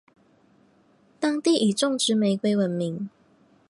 [1.19, 3.07] 当地以种植玫瑰闻名。